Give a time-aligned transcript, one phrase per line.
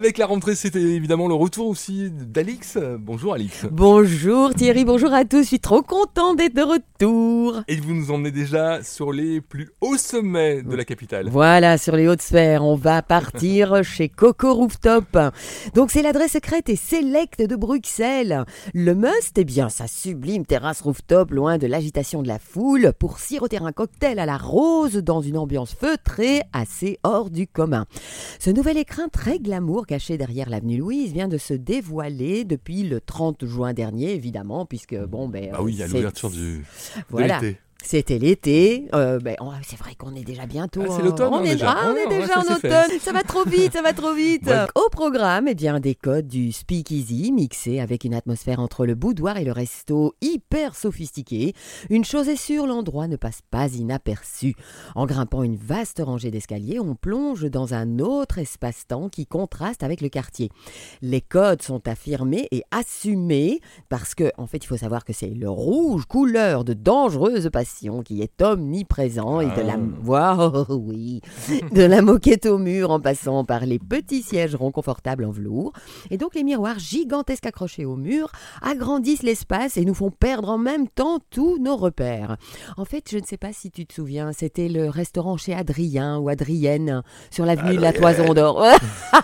[0.00, 2.78] Avec la rentrée, c'était évidemment le retour aussi d'Alix.
[3.00, 3.66] Bonjour Alix.
[3.68, 5.42] Bonjour Thierry, bonjour à tous.
[5.42, 7.64] Je suis trop content d'être de retour.
[7.66, 11.28] Et vous nous emmenez déjà sur les plus hauts sommets de la capitale.
[11.28, 15.18] Voilà, sur les hautes sphères, on va partir chez Coco Rooftop.
[15.74, 18.44] Donc c'est l'adresse secrète et sélecte de Bruxelles.
[18.74, 23.18] Le must, eh bien, sa sublime terrasse rooftop loin de l'agitation de la foule pour
[23.18, 27.86] siroter un cocktail à la rose dans une ambiance feutrée assez hors du commun.
[28.38, 33.00] Ce nouvel écrin très glamour caché derrière l'avenue Louise vient de se dévoiler depuis le
[33.00, 35.50] 30 juin dernier, évidemment, puisque bon, ben.
[35.52, 36.64] Ah oui, il y a c'est- l'ouverture du
[37.10, 37.40] Voilà.
[37.40, 37.54] de.
[37.84, 38.88] C'était l'été.
[38.92, 40.82] Euh, ben, c'est vrai qu'on est déjà bientôt.
[40.84, 41.70] Ah, c'est l'automne, On est déjà.
[41.78, 42.98] ah, on est déjà en automne.
[43.00, 44.46] Ça va trop vite, ça va trop vite.
[44.46, 44.66] Ouais.
[44.74, 49.36] Au programme, eh bien, des codes du speakeasy mixés avec une atmosphère entre le boudoir
[49.36, 51.54] et le resto hyper sophistiqué.
[51.88, 54.54] Une chose est sûre, l'endroit ne passe pas inaperçu.
[54.96, 60.00] En grimpant une vaste rangée d'escaliers, on plonge dans un autre espace-temps qui contraste avec
[60.00, 60.50] le quartier.
[61.00, 65.28] Les codes sont affirmés et assumés parce que, en fait, il faut savoir que c'est
[65.28, 67.67] le rouge, couleur de dangereuse passion,
[68.04, 69.78] qui est omniprésent et de la, Ah.
[70.04, 71.20] Wow, oui,
[71.72, 75.72] de la moquette au mur en passant par les petits sièges ronds confortables en velours.
[76.10, 78.30] Et donc, les miroirs gigantesques accrochés au mur
[78.62, 82.36] agrandissent l'espace et nous font perdre en même temps tous nos repères.
[82.76, 86.18] En fait, je ne sais pas si tu te souviens, c'était le restaurant chez Adrien
[86.18, 88.64] ou Adrienne sur l'avenue de la Toison d'Or.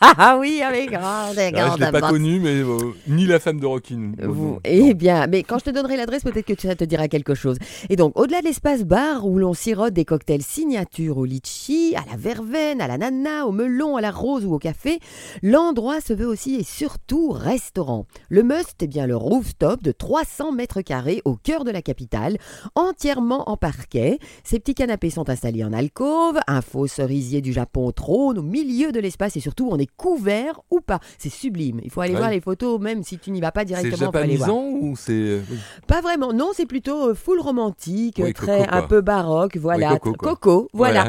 [0.00, 3.60] Ah oui, avec grande, Ah, je grande l'ai pas connu, mais euh, ni la femme
[3.60, 4.12] de Rockin.
[4.22, 7.34] Vous- Eh bien, mais quand je te donnerai l'adresse, peut-être que ça te dira quelque
[7.34, 7.56] chose.
[7.88, 12.04] Et donc, au-delà de l'espace bar où l'on sirote des cocktails signature au litchi, à
[12.10, 15.00] la verveine, à la nana, au melon, à la rose ou au café,
[15.42, 18.04] l'endroit se veut aussi et surtout restaurant.
[18.28, 22.36] Le must, eh bien, le rooftop de 300 mètres carrés au cœur de la capitale,
[22.74, 24.18] entièrement en parquet.
[24.44, 28.92] Ces petits canapés sont installés en alcôve, un faux cerisier du Japon trône au milieu
[28.92, 31.00] de l'espace et surtout, on est couvert ou pas.
[31.16, 31.80] C'est sublime.
[31.82, 32.18] Il faut aller Ouais.
[32.18, 34.10] voir les photos, même si tu n'y vas pas C'est directement.
[34.10, 34.12] voir.
[34.12, 35.40] japonisant ou c'est.
[35.86, 39.98] Pas vraiment, non, c'est plutôt euh, full romantique, Oui, très coco, un peu baroque, voilà.
[39.98, 41.08] coco, voilà.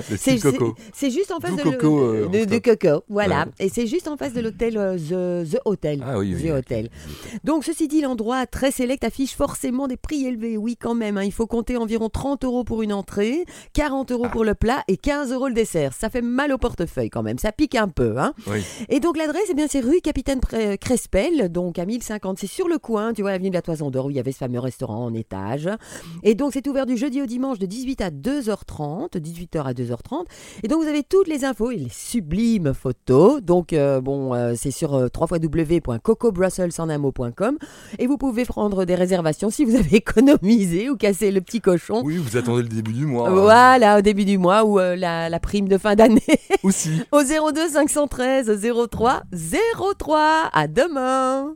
[0.93, 2.77] C'est juste en face de, coco, le, euh, de, de rooftop.
[2.79, 3.45] coco, voilà.
[3.59, 3.65] Ouais.
[3.65, 4.97] Et c'est juste en face de l'hôtel euh,
[5.45, 6.03] The, The Hotel.
[6.05, 6.49] Ah oui, The.
[6.51, 6.89] Hotel.
[7.43, 10.57] Donc ceci dit, l'endroit très sélect affiche forcément des prix élevés.
[10.57, 11.17] Oui, quand même.
[11.17, 14.29] hein, il faut compter environ 30 euros pour une entrée, 40 euros Ah.
[14.29, 15.93] pour le plat et 15 euros le dessert.
[15.93, 17.37] Ça fait mal au portefeuille quand même.
[17.37, 18.33] Ça pique un peu, hein.
[18.89, 20.39] Et donc l'adresse, eh bien, c'est rue Capitaine
[20.79, 22.37] Crespel, donc à 1050.
[22.39, 24.31] C'est sur le coin, tu vois, l'avenue de la Toison d'Or, où il y avait
[24.31, 25.69] ce fameux restaurant en étage.
[26.23, 30.25] Et donc c'est ouvert du jeudi au dimanche de 18 à 2h30, 18h à 2h30.
[30.63, 33.41] Et donc vous avez toutes les infos et les sublimes photos.
[33.41, 37.57] Donc euh, bon, euh, c'est sur euh, www.cocobrussels.com
[37.97, 42.01] et vous pouvez prendre des réservations si vous avez économisé ou cassé le petit cochon.
[42.05, 43.29] Oui, vous attendez le début du mois.
[43.29, 43.33] hein.
[43.33, 46.21] Voilà, au début du mois ou euh, la, la prime de fin d'année
[46.63, 47.01] Aussi.
[47.11, 48.51] au 02 513
[48.91, 49.23] 03
[49.97, 50.49] 03.
[50.53, 51.55] À demain.